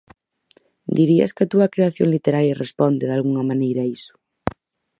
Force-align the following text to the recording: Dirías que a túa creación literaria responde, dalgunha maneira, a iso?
Dirías 0.97 1.31
que 1.35 1.43
a 1.45 1.49
túa 1.51 1.71
creación 1.73 2.07
literaria 2.11 2.59
responde, 2.63 3.09
dalgunha 3.11 3.47
maneira, 3.51 3.81
a 3.83 3.89
iso? 3.97 4.13